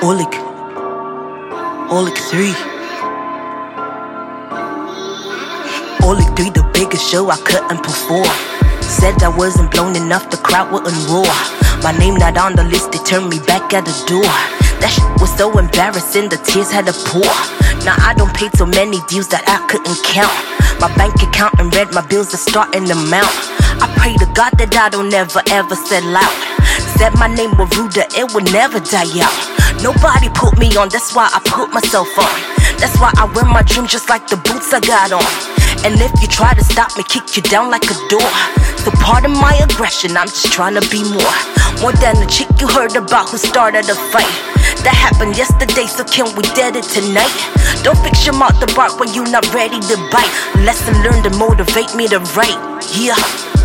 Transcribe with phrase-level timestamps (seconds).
[0.00, 0.30] OLIC.
[1.90, 2.54] OLIC 3.
[6.06, 8.30] OLIC 3, the biggest show I couldn't perform.
[8.80, 11.26] Said I wasn't blown enough, the crowd wouldn't roar.
[11.82, 14.30] My name not on the list, they turned me back at the door.
[14.78, 17.34] That shit was so embarrassing, the tears had to pour.
[17.82, 20.30] Now I don't pay so many dues that I couldn't count.
[20.78, 23.34] My bank account and red, my bills are starting to mount.
[23.82, 26.38] I pray to God that I don't ever ever sell out.
[26.94, 29.57] Said my name was Ruda, it would never die out.
[29.82, 32.34] Nobody put me on, that's why I put myself on.
[32.78, 35.22] That's why I wear my dream just like the boots I got on.
[35.86, 38.32] And if you try to stop me, kick you down like a door.
[38.82, 41.38] So pardon my aggression, I'm just trying to be more.
[41.78, 44.30] More than the chick you heard about who started a fight.
[44.82, 47.34] That happened yesterday, so can we dead it tonight?
[47.82, 50.34] Don't fix your mouth to bark when you're not ready to bite.
[50.66, 52.58] Lesson learned to motivate me to write.
[52.94, 53.57] Yeah.